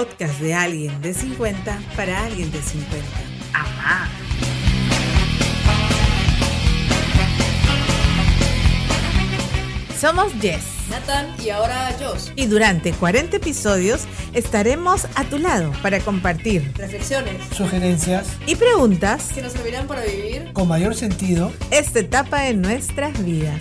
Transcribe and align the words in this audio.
podcast 0.00 0.40
de 0.40 0.54
alguien 0.54 1.02
de 1.02 1.12
50 1.12 1.78
para 1.94 2.24
alguien 2.24 2.50
de 2.50 2.62
50. 2.62 3.06
Amá. 3.52 4.08
Somos 10.00 10.32
Jess. 10.40 10.62
Nathan 10.88 11.34
y 11.44 11.50
ahora 11.50 11.94
Josh. 12.00 12.30
Y 12.34 12.46
durante 12.46 12.92
40 12.92 13.36
episodios 13.36 14.06
estaremos 14.32 15.06
a 15.16 15.24
tu 15.24 15.38
lado 15.38 15.70
para 15.82 16.00
compartir 16.00 16.72
Reflexiones 16.76 17.36
sugerencias 17.54 18.26
y 18.46 18.56
preguntas 18.56 19.28
que 19.34 19.42
nos 19.42 19.52
servirán 19.52 19.86
para 19.86 20.02
vivir 20.02 20.50
con 20.54 20.66
mayor 20.66 20.94
sentido. 20.94 21.52
esta 21.70 22.00
etapa 22.00 22.40
de 22.40 22.54
nuestras 22.54 23.22
vidas. 23.22 23.60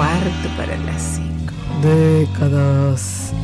Cuarto 0.00 0.48
para 0.56 0.78
las 0.78 1.02
cinco. 1.02 1.52
Décadas. 1.82 3.34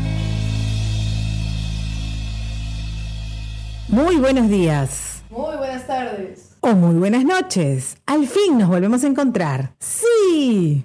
Muy 3.89 4.17
buenos 4.17 4.49
días. 4.49 5.23
Muy 5.29 5.55
buenas 5.59 5.87
tardes. 5.87 6.57
O 6.63 6.73
muy 6.73 6.95
buenas 6.95 7.27
noches. 7.27 7.99
Al 8.07 8.27
fin 8.27 8.57
nos 8.57 8.71
volvemos 8.71 9.05
a 9.05 9.07
encontrar. 9.07 9.75
Sí. 9.81 10.83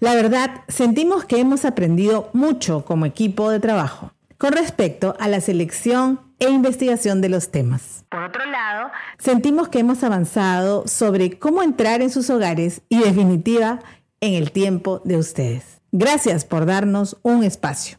La 0.00 0.14
verdad, 0.14 0.50
sentimos 0.68 1.24
que 1.24 1.40
hemos 1.40 1.64
aprendido 1.64 2.28
mucho 2.34 2.84
como 2.84 3.06
equipo 3.06 3.48
de 3.48 3.58
trabajo 3.58 4.12
con 4.36 4.52
respecto 4.52 5.16
a 5.18 5.28
la 5.28 5.40
selección 5.40 6.20
e 6.40 6.50
investigación 6.50 7.22
de 7.22 7.30
los 7.30 7.50
temas. 7.50 8.04
Por 8.10 8.22
otro 8.22 8.44
lado, 8.44 8.90
Sentimos 9.18 9.68
que 9.68 9.78
hemos 9.78 10.04
avanzado 10.04 10.86
sobre 10.86 11.38
cómo 11.38 11.62
entrar 11.62 12.02
en 12.02 12.10
sus 12.10 12.28
hogares 12.28 12.82
y 12.88 12.98
definitiva 13.00 13.80
en 14.20 14.34
el 14.34 14.52
tiempo 14.52 15.00
de 15.04 15.16
ustedes. 15.16 15.80
Gracias 15.92 16.44
por 16.44 16.66
darnos 16.66 17.18
un 17.22 17.44
espacio. 17.44 17.98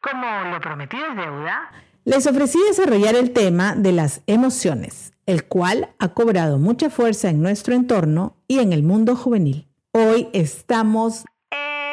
como 0.00 0.26
lo 0.50 0.60
prometido 0.60 1.06
es 1.06 1.16
deuda, 1.16 1.70
Les 2.04 2.26
ofrecí 2.26 2.58
desarrollar 2.66 3.14
el 3.14 3.32
tema 3.32 3.74
de 3.76 3.92
las 3.92 4.22
emociones, 4.26 5.12
el 5.26 5.44
cual 5.46 5.94
ha 6.00 6.08
cobrado 6.08 6.58
mucha 6.58 6.90
fuerza 6.90 7.28
en 7.30 7.40
nuestro 7.40 7.74
entorno 7.74 8.36
y 8.48 8.58
en 8.58 8.72
el 8.72 8.82
mundo 8.82 9.14
juvenil. 9.14 9.68
Hoy 9.92 10.28
estamos 10.32 11.24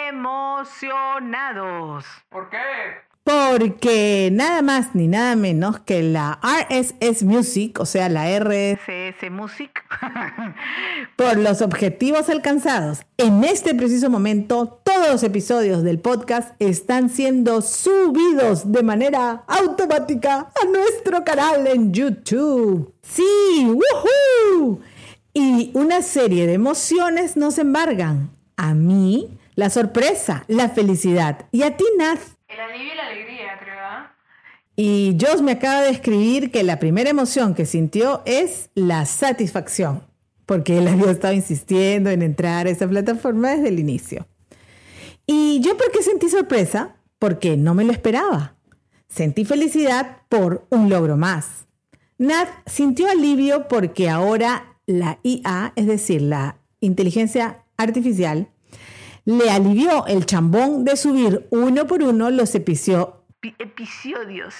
emocionados. 0.10 2.06
¿Por 2.30 2.50
qué? 2.50 2.58
Porque 3.30 4.30
nada 4.32 4.64
más 4.64 4.96
ni 4.96 5.08
nada 5.08 5.36
menos 5.36 5.80
que 5.82 6.02
la 6.02 6.40
RSS 6.42 7.22
Music, 7.22 7.80
o 7.80 7.86
sea, 7.86 8.10
la 8.10 8.26
RS 8.40 8.80
CS 8.88 9.30
Music. 9.30 9.70
por 11.16 11.38
los 11.38 11.62
objetivos 11.62 12.28
alcanzados. 12.30 13.02
En 13.18 13.44
este 13.44 13.76
preciso 13.76 14.10
momento, 14.10 14.82
todos 14.84 15.10
los 15.10 15.22
episodios 15.22 15.84
del 15.84 16.00
podcast 16.00 16.56
están 16.58 17.10
siendo 17.10 17.62
subidos 17.62 18.72
de 18.72 18.82
manera 18.82 19.44
automática 19.48 20.50
a 20.60 20.66
nuestro 20.66 21.24
canal 21.24 21.68
en 21.68 21.94
YouTube. 21.94 22.92
Sí, 23.04 23.68
¡woohoo! 23.68 24.80
Y 25.36 25.70
una 25.76 26.02
serie 26.02 26.48
de 26.48 26.54
emociones 26.54 27.38
nos 27.38 27.60
embargan. 27.60 28.32
A 28.58 28.74
mí, 28.74 29.38
la 29.54 29.70
sorpresa, 29.70 30.46
la 30.48 30.70
felicidad. 30.70 31.46
Y 31.52 31.62
a 31.62 31.78
ti, 31.78 31.86
Nat, 31.98 32.20
El 32.50 32.60
alivio 32.60 32.94
y 32.94 32.98
la 32.98 33.08
alegría, 33.08 33.60
creo. 33.60 33.80
¿ah? 33.80 34.16
y 34.82 35.18
Josh 35.20 35.42
me 35.42 35.52
acaba 35.52 35.82
de 35.82 35.90
escribir 35.90 36.52
que 36.52 36.64
la 36.64 36.80
primera 36.80 37.10
emoción 37.10 37.54
que 37.54 37.66
sintió 37.66 38.22
es 38.26 38.70
la 38.76 39.06
satisfacción, 39.06 40.04
porque 40.46 40.78
él 40.78 40.88
había 40.88 41.12
estado 41.12 41.34
insistiendo 41.34 42.10
en 42.10 42.22
entrar 42.22 42.66
a 42.66 42.70
esa 42.70 42.88
plataforma 42.88 43.50
desde 43.50 43.68
el 43.68 43.80
inicio. 43.80 44.26
¿Y 45.28 45.60
yo 45.60 45.76
por 45.76 45.92
qué 45.92 46.02
sentí 46.02 46.30
sorpresa? 46.30 46.96
Porque 47.20 47.58
no 47.58 47.74
me 47.74 47.84
lo 47.84 47.92
esperaba. 47.92 48.56
Sentí 49.10 49.44
felicidad 49.44 50.20
por 50.30 50.66
un 50.70 50.90
logro 50.90 51.18
más. 51.18 51.68
Nat 52.18 52.48
sintió 52.66 53.10
alivio 53.10 53.68
porque 53.68 54.10
ahora 54.10 54.78
la 54.86 55.20
IA, 55.24 55.74
es 55.76 55.88
decir, 55.88 56.22
la 56.22 56.56
inteligencia 56.80 57.66
artificial, 57.76 58.48
le 59.30 59.52
alivió 59.52 60.08
el 60.08 60.26
chambón 60.26 60.84
de 60.86 60.98
subir 60.98 61.48
uno 61.52 61.86
por 61.86 62.02
uno 62.02 62.32
los 62.32 62.56
episodios 62.56 63.10
Pi- 63.40 63.56
Episodios. 63.60 64.56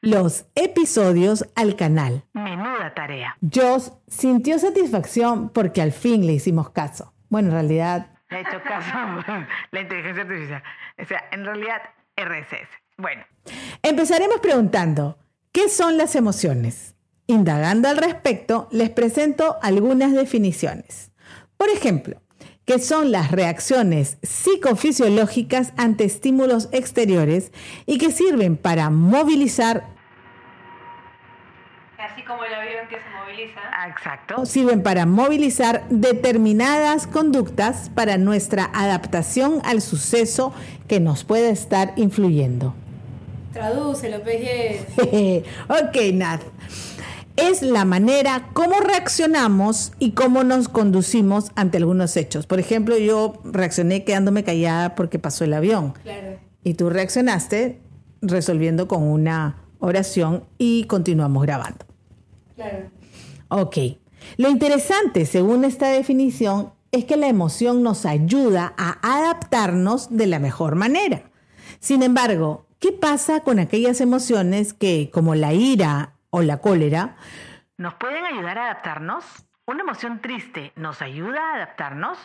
los 0.00 0.46
episodios 0.54 1.44
al 1.56 1.74
canal. 1.74 2.24
Menuda 2.32 2.94
tarea. 2.94 3.36
Joss 3.52 3.92
sintió 4.06 4.58
satisfacción 4.60 5.48
porque 5.50 5.82
al 5.82 5.90
fin 5.92 6.24
le 6.24 6.32
hicimos 6.34 6.70
caso. 6.70 7.12
Bueno, 7.28 7.48
en 7.48 7.54
realidad, 7.54 8.12
Le 8.30 8.36
ha 8.38 8.40
hecho 8.40 8.62
caso 8.62 8.96
la 9.72 9.80
inteligencia 9.80 10.22
artificial. 10.22 10.62
O 10.98 11.04
sea, 11.04 11.24
en 11.32 11.44
realidad, 11.44 11.82
RSS. 12.16 12.68
Bueno, 12.96 13.24
empezaremos 13.82 14.38
preguntando, 14.40 15.18
¿qué 15.52 15.68
son 15.68 15.96
las 15.98 16.14
emociones? 16.14 16.94
Indagando 17.26 17.88
al 17.88 17.96
respecto, 17.96 18.68
les 18.70 18.90
presento 18.90 19.56
algunas 19.62 20.12
definiciones. 20.12 21.10
Por 21.56 21.68
ejemplo, 21.68 22.20
¿qué 22.64 22.78
son 22.78 23.10
las 23.10 23.30
reacciones 23.30 24.18
psicofisiológicas 24.22 25.72
ante 25.76 26.04
estímulos 26.04 26.68
exteriores 26.72 27.52
y 27.86 27.98
que 27.98 28.12
sirven 28.12 28.56
para 28.56 28.90
movilizar 28.90 29.98
Así 31.98 32.22
como 32.22 32.42
el 32.44 32.54
avión 32.54 32.88
que 32.88 32.96
se 32.96 33.10
moviliza. 33.10 33.60
ah, 33.72 33.88
exacto. 33.88 34.46
sirven 34.46 34.82
para 34.82 35.04
movilizar 35.04 35.86
determinadas 35.90 37.06
conductas 37.06 37.90
para 37.94 38.16
nuestra 38.16 38.70
adaptación 38.72 39.60
al 39.64 39.82
suceso 39.82 40.54
que 40.88 40.98
nos 40.98 41.24
puede 41.24 41.50
estar 41.50 41.92
influyendo. 41.96 42.74
Tradúcelo, 43.52 44.22
peje. 44.22 44.86
ok, 45.68 46.14
Nat. 46.14 46.40
Es 47.42 47.62
la 47.62 47.84
manera 47.84 48.50
cómo 48.52 48.80
reaccionamos 48.80 49.92
y 49.98 50.12
cómo 50.12 50.44
nos 50.44 50.68
conducimos 50.68 51.52
ante 51.54 51.78
algunos 51.78 52.16
hechos. 52.16 52.46
Por 52.46 52.60
ejemplo, 52.60 52.98
yo 52.98 53.40
reaccioné 53.44 54.04
quedándome 54.04 54.44
callada 54.44 54.94
porque 54.94 55.18
pasó 55.18 55.44
el 55.44 55.54
avión. 55.54 55.94
Claro. 56.02 56.38
Y 56.64 56.74
tú 56.74 56.90
reaccionaste 56.90 57.80
resolviendo 58.20 58.88
con 58.88 59.02
una 59.02 59.64
oración 59.78 60.44
y 60.58 60.84
continuamos 60.84 61.42
grabando. 61.42 61.86
Claro. 62.54 62.90
Ok. 63.48 63.76
Lo 64.36 64.50
interesante, 64.50 65.24
según 65.24 65.64
esta 65.64 65.88
definición, 65.88 66.72
es 66.92 67.04
que 67.04 67.16
la 67.16 67.28
emoción 67.28 67.82
nos 67.82 68.04
ayuda 68.04 68.74
a 68.76 68.98
adaptarnos 69.16 70.16
de 70.16 70.26
la 70.26 70.38
mejor 70.38 70.74
manera. 70.74 71.30
Sin 71.78 72.02
embargo, 72.02 72.66
¿qué 72.78 72.92
pasa 72.92 73.40
con 73.40 73.58
aquellas 73.58 74.00
emociones 74.00 74.74
que, 74.74 75.10
como 75.12 75.34
la 75.34 75.54
ira 75.54 76.16
o 76.30 76.42
la 76.42 76.58
cólera, 76.58 77.16
¿Nos 77.76 77.94
pueden 77.94 78.24
ayudar 78.26 78.58
a 78.58 78.64
adaptarnos? 78.66 79.24
¿Una 79.66 79.80
emoción 79.80 80.20
triste 80.20 80.72
nos 80.76 81.00
ayuda 81.00 81.40
a 81.40 81.56
adaptarnos? 81.56 82.18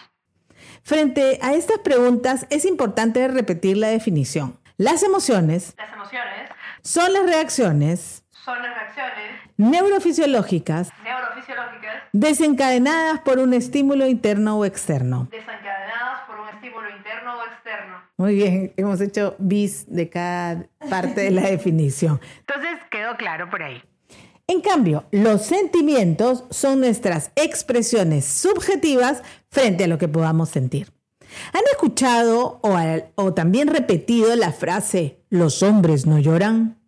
frente 0.83 1.37
a 1.41 1.53
estas 1.53 1.79
preguntas 1.79 2.45
es 2.49 2.65
importante 2.65 3.27
repetir 3.27 3.77
la 3.77 3.87
definición? 3.87 4.59
Las 4.77 5.03
emociones 5.03 5.73
Las 5.77 5.93
emociones 5.93 6.49
son 6.81 7.13
las 7.13 7.25
reacciones 7.25 8.23
son 8.43 8.61
las 8.61 8.75
reacciones 8.75 9.41
neurofisiológicas 9.57 10.91
neurofisiológicas 11.03 12.03
desencadenadas 12.11 13.19
por 13.21 13.39
un 13.39 13.53
estímulo 13.53 14.07
interno 14.07 14.57
o 14.59 14.65
externo. 14.65 15.27
desencadenadas 15.31 16.21
por 16.27 16.39
un 16.39 16.49
estímulo 16.49 16.89
interno 16.89 17.37
o 17.37 17.43
externo. 17.45 18.01
Muy 18.17 18.35
bien, 18.35 18.73
hemos 18.77 19.01
hecho 19.01 19.35
bis 19.39 19.85
de 19.87 20.09
cada 20.09 20.65
parte 20.89 21.21
de 21.21 21.31
la 21.31 21.41
definición. 21.43 22.19
Entonces 22.39 22.79
quedó 22.89 23.15
claro 23.17 23.49
por 23.49 23.63
ahí. 23.63 23.81
En 24.47 24.61
cambio, 24.61 25.05
los 25.11 25.41
sentimientos 25.43 26.43
son 26.51 26.79
nuestras 26.79 27.31
expresiones 27.35 28.25
subjetivas 28.25 29.23
frente 29.49 29.85
a 29.85 29.87
lo 29.87 29.97
que 29.97 30.07
podamos 30.07 30.49
sentir. 30.49 30.91
¿Han 31.53 31.63
escuchado 31.71 32.59
o, 32.61 32.77
al- 32.77 33.11
o 33.15 33.33
también 33.33 33.67
repetido 33.67 34.35
la 34.35 34.51
frase 34.51 35.19
los 35.29 35.63
hombres 35.63 36.05
no 36.05 36.19
lloran? 36.19 36.79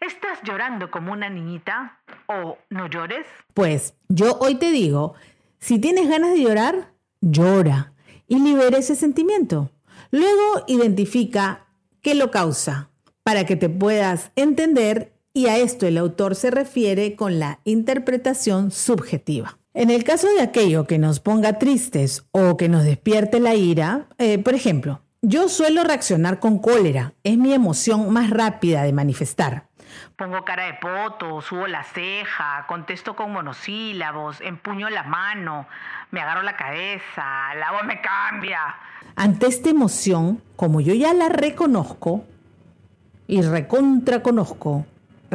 ¿Estás 0.00 0.40
llorando 0.42 0.90
como 0.90 1.12
una 1.12 1.30
niñita? 1.30 2.00
¿O 2.26 2.58
no 2.68 2.88
llores? 2.90 3.26
Pues 3.54 3.94
yo 4.08 4.36
hoy 4.40 4.56
te 4.56 4.70
digo, 4.72 5.14
si 5.60 5.78
tienes 5.78 6.08
ganas 6.08 6.32
de 6.32 6.42
llorar, 6.42 6.92
llora 7.20 7.92
y 8.26 8.40
libera 8.40 8.76
ese 8.78 8.96
sentimiento. 8.96 9.70
Luego 10.10 10.64
identifica 10.66 11.66
qué 12.02 12.14
lo 12.14 12.30
causa 12.30 12.90
para 13.22 13.46
que 13.46 13.56
te 13.56 13.68
puedas 13.70 14.32
entender 14.36 15.13
y 15.34 15.48
a 15.48 15.58
esto 15.58 15.86
el 15.86 15.98
autor 15.98 16.36
se 16.36 16.50
refiere 16.50 17.16
con 17.16 17.40
la 17.40 17.58
interpretación 17.64 18.70
subjetiva. 18.70 19.58
En 19.74 19.90
el 19.90 20.04
caso 20.04 20.28
de 20.28 20.40
aquello 20.40 20.86
que 20.86 20.98
nos 20.98 21.18
ponga 21.18 21.58
tristes 21.58 22.24
o 22.30 22.56
que 22.56 22.68
nos 22.68 22.84
despierte 22.84 23.40
la 23.40 23.56
ira, 23.56 24.06
eh, 24.18 24.38
por 24.38 24.54
ejemplo, 24.54 25.00
Yo 25.26 25.48
suelo 25.48 25.84
reaccionar 25.84 26.38
con 26.38 26.58
cólera. 26.58 27.14
Es 27.24 27.38
mi 27.38 27.54
emoción 27.54 28.12
más 28.12 28.28
rápida 28.28 28.82
de 28.82 28.92
manifestar. 28.92 29.68
Pongo 30.16 30.44
cara 30.44 30.66
de 30.66 30.74
poto, 30.74 31.40
subo 31.40 31.66
la 31.66 31.82
ceja, 31.82 32.66
contesto 32.68 33.16
con 33.16 33.32
monosílabos, 33.32 34.42
empuño 34.42 34.90
la 34.90 35.02
mano, 35.04 35.66
me 36.10 36.20
agarro 36.20 36.42
la 36.42 36.58
cabeza, 36.58 37.54
la 37.58 37.72
voz 37.72 37.84
me 37.84 38.02
cambia. 38.02 38.60
Ante 39.16 39.46
esta 39.46 39.70
emoción, 39.70 40.42
como 40.56 40.82
yo 40.82 40.92
ya 40.92 41.14
la 41.14 41.30
reconozco 41.30 42.26
y 43.26 43.40
recontra 43.40 44.22
conozco, 44.22 44.84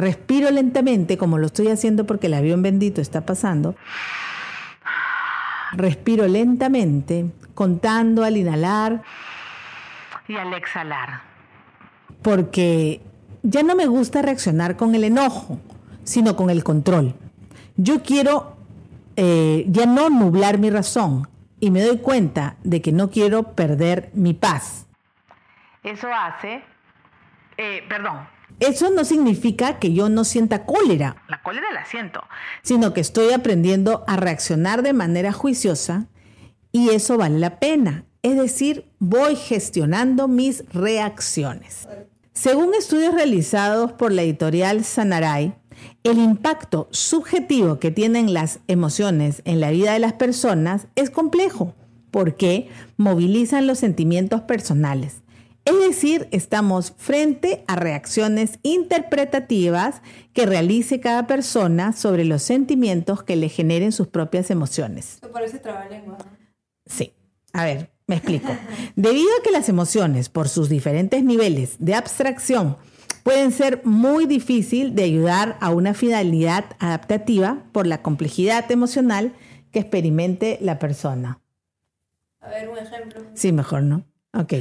respiro 0.00 0.50
lentamente 0.50 1.16
como 1.16 1.38
lo 1.38 1.46
estoy 1.46 1.68
haciendo 1.68 2.06
porque 2.06 2.26
el 2.26 2.34
avión 2.34 2.62
bendito 2.62 3.00
está 3.00 3.24
pasando. 3.26 3.76
Respiro 5.72 6.26
lentamente, 6.26 7.30
contando 7.54 8.24
al 8.24 8.36
inhalar, 8.36 9.02
Y 10.26 10.36
al 10.36 10.52
exhalar, 10.54 11.22
porque 12.22 13.00
ya 13.42 13.62
no 13.62 13.76
me 13.76 13.86
gusta 13.86 14.22
reaccionar 14.22 14.76
con 14.76 14.94
el 14.94 15.04
enojo, 15.04 15.60
sino 16.04 16.36
con 16.36 16.50
el 16.50 16.64
control. 16.64 17.14
Yo 17.76 18.02
quiero 18.02 18.56
eh, 19.16 19.64
ya 19.68 19.86
no 19.86 20.08
nublar 20.08 20.58
mi 20.58 20.70
razón 20.70 21.28
y 21.60 21.70
me 21.70 21.82
doy 21.82 21.98
cuenta 21.98 22.56
de 22.64 22.80
que 22.80 22.92
no 22.92 23.10
quiero 23.10 23.54
perder 23.54 24.10
mi 24.14 24.34
paz. 24.34 24.86
eso 25.82 26.08
hace, 26.12 26.62
eh, 27.56 27.84
perdón, 27.88 28.26
Eso 28.60 28.90
no 28.90 29.04
significa 29.04 29.78
que 29.78 29.92
yo 29.92 30.08
no 30.08 30.24
sienta 30.24 30.66
cólera, 30.66 31.16
la 31.28 31.42
cólera 31.42 31.72
la 31.72 31.84
siento. 31.86 32.22
sino 32.62 32.92
que 32.92 33.00
estoy 33.00 33.32
aprendiendo 33.32 34.04
a 34.06 34.16
reaccionar 34.16 34.82
de 34.82 34.92
manera 34.92 35.32
juiciosa 35.32 36.06
y 36.70 36.90
eso 36.90 37.16
vale 37.16 37.38
la 37.38 37.58
pena. 37.58 38.04
Es 38.22 38.36
decir, 38.36 38.84
voy 38.98 39.34
gestionando 39.34 40.28
mis 40.28 40.64
reacciones. 40.72 41.88
Según 42.34 42.74
estudios 42.74 43.14
realizados 43.14 43.92
por 43.92 44.12
la 44.12 44.22
editorial 44.22 44.84
Sanaray, 44.84 45.54
el 46.04 46.18
impacto 46.18 46.88
subjetivo 46.90 47.78
que 47.78 47.90
tienen 47.90 48.34
las 48.34 48.60
emociones 48.68 49.40
en 49.46 49.60
la 49.60 49.70
vida 49.70 49.94
de 49.94 49.98
las 49.98 50.12
personas 50.12 50.86
es 50.96 51.10
complejo 51.10 51.74
porque 52.10 52.68
movilizan 52.96 53.66
los 53.66 53.78
sentimientos 53.78 54.42
personales. 54.42 55.19
Es 55.64 55.78
decir, 55.78 56.28
estamos 56.30 56.94
frente 56.96 57.64
a 57.66 57.76
reacciones 57.76 58.58
interpretativas 58.62 60.02
que 60.32 60.46
realice 60.46 61.00
cada 61.00 61.26
persona 61.26 61.92
sobre 61.92 62.24
los 62.24 62.42
sentimientos 62.42 63.22
que 63.22 63.36
le 63.36 63.48
generen 63.48 63.92
sus 63.92 64.08
propias 64.08 64.50
emociones. 64.50 65.18
Eso 65.22 65.30
parece. 65.30 65.60
Sí. 66.86 67.12
A 67.52 67.64
ver, 67.64 67.90
me 68.06 68.16
explico. 68.16 68.48
Debido 68.96 69.28
a 69.38 69.42
que 69.42 69.50
las 69.50 69.68
emociones, 69.68 70.28
por 70.28 70.48
sus 70.48 70.68
diferentes 70.68 71.22
niveles 71.22 71.76
de 71.78 71.94
abstracción, 71.94 72.76
pueden 73.22 73.52
ser 73.52 73.82
muy 73.84 74.26
difícil 74.26 74.94
de 74.94 75.04
ayudar 75.04 75.58
a 75.60 75.70
una 75.70 75.94
finalidad 75.94 76.64
adaptativa 76.78 77.64
por 77.72 77.86
la 77.86 78.02
complejidad 78.02 78.70
emocional 78.70 79.34
que 79.72 79.80
experimente 79.80 80.58
la 80.60 80.78
persona. 80.78 81.40
A 82.40 82.48
ver, 82.48 82.68
un 82.68 82.78
ejemplo. 82.78 83.22
Sí, 83.34 83.52
mejor 83.52 83.82
no. 83.82 84.04
Ok. 84.32 84.54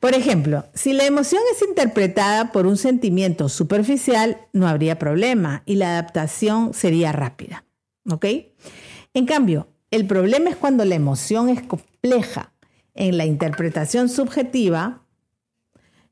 Por 0.00 0.14
ejemplo, 0.14 0.64
si 0.72 0.94
la 0.94 1.04
emoción 1.04 1.42
es 1.54 1.60
interpretada 1.60 2.52
por 2.52 2.66
un 2.66 2.78
sentimiento 2.78 3.50
superficial, 3.50 4.38
no 4.54 4.66
habría 4.66 4.98
problema 4.98 5.62
y 5.66 5.74
la 5.74 5.90
adaptación 5.90 6.72
sería 6.72 7.12
rápida. 7.12 7.66
¿Ok? 8.10 8.24
En 9.12 9.26
cambio, 9.26 9.68
el 9.90 10.06
problema 10.06 10.48
es 10.48 10.56
cuando 10.56 10.86
la 10.86 10.94
emoción 10.94 11.50
es 11.50 11.62
compleja 11.62 12.54
en 12.94 13.18
la 13.18 13.26
interpretación 13.26 14.08
subjetiva 14.08 15.02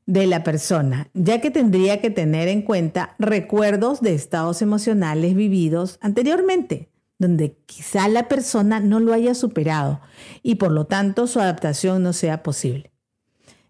de 0.05 0.27
la 0.27 0.43
persona, 0.43 1.09
ya 1.13 1.41
que 1.41 1.49
tendría 1.49 1.99
que 1.99 2.11
tener 2.11 2.47
en 2.47 2.61
cuenta 2.61 3.15
recuerdos 3.17 4.01
de 4.01 4.13
estados 4.13 4.61
emocionales 4.61 5.33
vividos 5.33 5.97
anteriormente, 6.01 6.89
donde 7.17 7.57
quizá 7.65 8.07
la 8.07 8.27
persona 8.27 8.79
no 8.79 8.99
lo 8.99 9.13
haya 9.13 9.33
superado 9.33 9.99
y 10.43 10.55
por 10.55 10.71
lo 10.71 10.85
tanto 10.85 11.25
su 11.25 11.39
adaptación 11.39 12.03
no 12.03 12.13
sea 12.13 12.43
posible. 12.43 12.88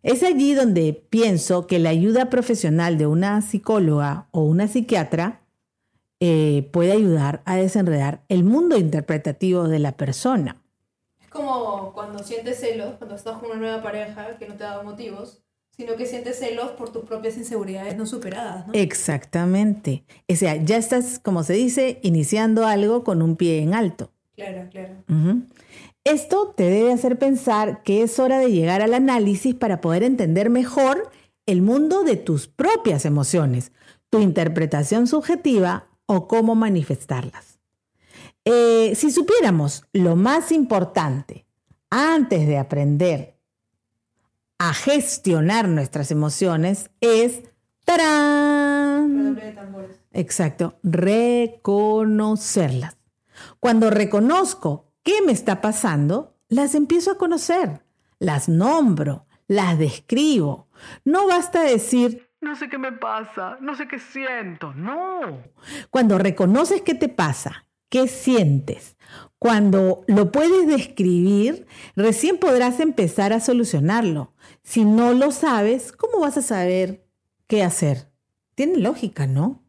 Es 0.02 0.24
allí 0.24 0.54
donde 0.54 0.94
pienso 1.10 1.68
que 1.68 1.78
la 1.78 1.90
ayuda 1.90 2.30
profesional 2.30 2.98
de 2.98 3.06
una 3.06 3.42
psicóloga 3.42 4.28
o 4.32 4.42
una 4.44 4.68
psiquiatra 4.68 5.42
eh, 6.22 6.70
puede 6.72 6.94
ayudar 6.94 7.42
a 7.46 7.58
desenredar 7.58 8.24
el 8.30 8.44
mundo 8.44 8.78
interpretativo 8.78 9.68
de 9.68 9.80
la 9.80 9.98
persona. 9.98 10.62
Es 11.22 11.30
como 11.30 11.92
cuando 11.94 12.24
sientes 12.24 12.60
celos, 12.60 12.96
cuando 12.98 13.16
estás 13.16 13.38
con 13.40 13.52
una 13.52 13.60
nueva 13.60 13.84
pareja 13.84 14.38
que 14.38 14.48
no 14.48 14.56
te 14.56 14.64
ha 14.64 14.70
dado 14.70 14.84
motivos, 14.84 15.44
sino 15.76 15.96
que 15.96 16.06
sientes 16.06 16.40
celos 16.40 16.72
por 16.72 16.92
tus 16.92 17.04
propias 17.04 17.38
inseguridades 17.38 17.98
no 17.98 18.06
superadas, 18.06 18.68
¿no? 18.68 18.74
Exactamente. 18.74 20.04
O 20.30 20.36
sea, 20.36 20.56
ya 20.56 20.78
estás, 20.78 21.20
como 21.20 21.44
se 21.44 21.54
dice, 21.54 22.00
iniciando 22.04 22.66
algo 22.66 23.04
con 23.04 23.22
un 23.22 23.36
pie 23.36 23.62
en 23.62 23.74
alto. 23.74 24.12
Claro, 24.36 24.68
claro. 24.72 24.96
Ujú. 25.10 25.44
Esto 26.10 26.54
te 26.58 26.64
debe 26.64 26.92
hacer 26.92 27.20
pensar 27.20 27.84
que 27.84 28.02
es 28.02 28.18
hora 28.18 28.40
de 28.40 28.52
llegar 28.52 28.82
al 28.82 28.96
análisis 28.96 29.54
para 29.54 29.80
poder 29.80 30.02
entender 30.02 30.50
mejor 30.50 31.12
el 31.46 31.62
mundo 31.62 32.04
de 32.04 32.16
tus 32.16 32.48
propias 32.48 33.06
emociones, 33.06 33.72
tu 34.10 34.20
interpretación 34.20 35.06
subjetiva 35.06 35.90
o 36.08 36.28
cómo 36.28 36.56
manifestarlas. 36.56 37.60
Eh, 38.44 38.94
si 38.96 39.12
supiéramos 39.12 39.86
lo 39.94 40.16
más 40.16 40.52
importante 40.52 41.46
antes 41.92 42.48
de 42.48 42.58
aprender 42.58 43.38
a 44.58 44.74
gestionar 44.74 45.68
nuestras 45.68 46.10
emociones 46.10 46.90
es 47.02 47.44
¡tarán! 47.86 49.36
De. 49.36 49.56
Exacto, 50.14 50.80
reconocerlas. 50.82 52.98
Cuando 53.60 53.92
reconozco 53.92 54.89
qué 55.10 55.24
me 55.24 55.32
está 55.32 55.60
pasando, 55.60 56.38
las 56.50 56.76
empiezo 56.76 57.12
a 57.12 57.18
conocer, 57.18 57.84
las 58.20 58.48
nombro, 58.48 59.26
las 59.48 59.80
describo. 59.80 60.68
No 61.04 61.26
basta 61.26 61.64
decir, 61.64 62.30
No 62.42 62.56
sé 62.56 62.70
qué 62.70 62.78
me 62.78 62.92
pasa, 62.92 63.58
no 63.60 63.76
sé 63.76 63.88
qué 63.88 63.98
siento, 63.98 64.72
no. 64.76 65.42
cuando 65.90 66.20
reconoces 66.20 66.84
qué 66.84 66.94
te 66.94 67.10
pasa, 67.10 67.66
qué 67.90 68.08
sientes, 68.08 68.98
cuando 69.40 70.04
lo 70.08 70.32
puedes 70.32 70.68
describir, 70.68 71.66
recién 71.96 72.38
podrás 72.38 72.80
empezar 72.80 73.34
a 73.34 73.40
solucionarlo. 73.40 74.36
Si 74.62 74.86
no 74.86 75.14
lo 75.14 75.32
sabes, 75.32 75.92
¿cómo 75.92 76.20
vas 76.20 76.38
a 76.38 76.44
saber 76.44 77.08
qué 77.48 77.64
hacer? 77.64 78.12
Tiene 78.54 78.78
lógica, 78.78 79.26
¿no? 79.26 79.64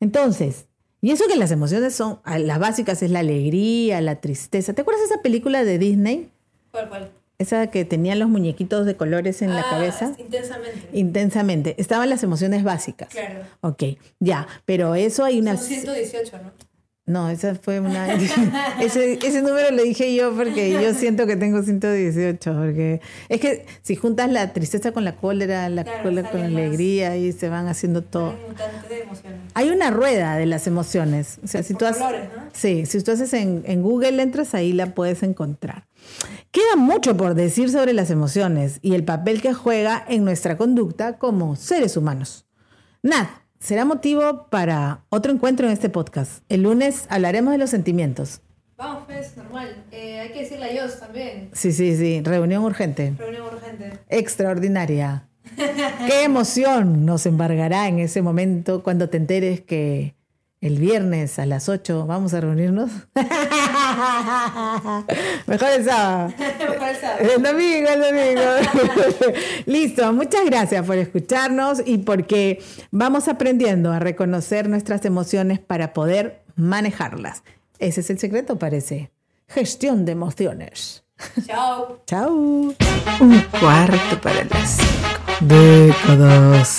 Entonces, 0.00 0.67
y 1.00 1.10
eso 1.12 1.24
que 1.28 1.36
las 1.36 1.50
emociones 1.50 1.94
son, 1.94 2.18
ah, 2.24 2.38
las 2.38 2.58
básicas 2.58 3.02
es 3.02 3.10
la 3.10 3.20
alegría, 3.20 4.00
la 4.00 4.20
tristeza. 4.20 4.72
¿Te 4.72 4.82
acuerdas 4.82 5.02
de 5.08 5.14
esa 5.14 5.22
película 5.22 5.64
de 5.64 5.78
Disney? 5.78 6.30
¿Cuál, 6.70 6.88
cuál? 6.88 7.10
Esa 7.38 7.68
que 7.68 7.84
tenían 7.84 8.18
los 8.18 8.28
muñequitos 8.28 8.84
de 8.84 8.96
colores 8.96 9.42
en 9.42 9.50
la 9.54 9.60
Ah, 9.60 9.70
cabeza. 9.70 10.12
Intensamente. 10.18 10.88
Intensamente. 10.92 11.74
Estaban 11.78 12.10
las 12.10 12.24
emociones 12.24 12.64
básicas. 12.64 13.10
Claro. 13.10 13.44
Ok, 13.60 13.84
ya, 14.18 14.48
pero 14.64 14.96
eso 14.96 15.24
hay 15.24 15.38
una... 15.38 15.56
Son 15.56 15.66
118, 15.66 16.38
¿no? 16.42 16.50
No, 17.08 17.30
esa 17.30 17.54
fue 17.54 17.80
una... 17.80 18.12
ese, 18.80 19.18
ese 19.26 19.40
número 19.40 19.70
lo 19.70 19.82
dije 19.82 20.14
yo 20.14 20.34
porque 20.36 20.70
yo 20.70 20.92
siento 20.92 21.26
que 21.26 21.36
tengo 21.36 21.62
118, 21.62 22.52
porque 22.52 23.00
es 23.30 23.40
que 23.40 23.64
si 23.80 23.96
juntas 23.96 24.30
la 24.30 24.52
tristeza 24.52 24.92
con 24.92 25.04
la 25.04 25.16
cólera, 25.16 25.68
la 25.70 25.84
Claro, 25.84 26.02
cólera 26.02 26.30
con 26.30 26.40
la 26.40 26.46
alegría 26.46 27.16
y 27.16 27.32
se 27.32 27.48
van 27.48 27.66
haciendo 27.66 28.02
todo. 28.02 28.32
Hay 28.34 28.36
un 28.36 28.48
mutante 28.50 28.94
de 28.94 29.00
emociones. 29.00 29.40
Hay 29.54 29.70
una 29.70 29.90
rueda 29.90 30.36
de 30.36 30.44
las 30.44 30.66
emociones. 30.66 31.38
O 31.42 31.46
sea, 31.46 31.62
si 31.62 31.72
Por 31.72 31.80
tú 31.80 31.86
haces, 31.86 32.02
¿no? 32.02 32.42
Sí, 32.52 32.84
si 32.84 33.02
tú 33.02 33.10
haces 33.10 33.32
en, 33.32 33.62
en 33.64 33.82
Google, 33.82 34.20
entras 34.22 34.54
ahí, 34.54 34.74
la 34.74 34.94
puedes 34.94 35.22
encontrar. 35.22 35.86
Queda 36.50 36.76
mucho 36.76 37.16
por 37.16 37.34
decir 37.34 37.70
sobre 37.70 37.94
las 37.94 38.10
emociones 38.10 38.80
y 38.82 38.94
el 38.94 39.04
papel 39.04 39.40
que 39.40 39.54
juega 39.54 40.04
en 40.08 40.24
nuestra 40.24 40.58
conducta 40.58 41.16
como 41.16 41.56
seres 41.56 41.96
humanos. 41.96 42.44
Nat, 43.02 43.28
será 43.60 43.84
motivo 43.84 44.46
para 44.50 45.04
otro 45.10 45.32
encuentro 45.32 45.66
en 45.66 45.72
este 45.72 45.88
podcast. 45.88 46.42
El 46.48 46.62
lunes 46.62 47.06
hablaremos 47.10 47.52
de 47.52 47.58
los 47.58 47.70
sentimientos. 47.70 48.40
Vamos, 48.76 49.04
pues, 49.06 49.36
normal. 49.36 49.84
Eh, 49.90 50.20
hay 50.20 50.28
que 50.32 50.40
decirle 50.40 50.66
a 50.66 50.68
ellos 50.70 51.00
también. 51.00 51.50
Sí, 51.52 51.72
sí, 51.72 51.96
sí, 51.96 52.22
reunión 52.22 52.62
urgente, 52.64 53.12
Reunión 53.18 53.42
urgente. 53.52 53.98
extraordinaria. 54.08 55.28
¿Qué 56.06 56.22
emoción 56.24 57.04
nos 57.04 57.26
embargará 57.26 57.88
en 57.88 57.98
ese 57.98 58.22
momento 58.22 58.82
cuando 58.82 59.08
te 59.08 59.16
enteres 59.16 59.60
que 59.62 60.14
el 60.60 60.78
viernes 60.78 61.38
a 61.38 61.46
las 61.46 61.68
8 61.68 62.06
vamos 62.06 62.34
a 62.34 62.40
reunirnos? 62.40 62.90
Mejor 65.46 65.68
el 65.70 65.84
sábado. 65.84 66.32
Mejor 66.38 66.88
el 66.88 66.96
sábado. 66.96 67.20
El 67.20 67.42
domingo, 67.42 67.88
el 67.88 68.00
domingo. 68.00 68.42
Listo, 69.66 70.12
muchas 70.12 70.44
gracias 70.46 70.84
por 70.84 70.96
escucharnos 70.98 71.82
y 71.84 71.98
porque 71.98 72.62
vamos 72.90 73.28
aprendiendo 73.28 73.92
a 73.92 73.98
reconocer 73.98 74.68
nuestras 74.68 75.04
emociones 75.04 75.60
para 75.60 75.92
poder 75.92 76.42
manejarlas. 76.56 77.42
Ese 77.78 78.00
es 78.00 78.10
el 78.10 78.18
secreto, 78.18 78.58
parece. 78.58 79.12
Gestión 79.46 80.04
de 80.04 80.12
emociones. 80.12 81.04
Chao. 81.46 82.02
Chao. 82.06 82.32
Un 82.32 83.40
cuarto 83.60 84.20
para 84.20 84.44
las 84.44 84.76
cinco. 84.76 85.08
Décadas. 85.40 86.78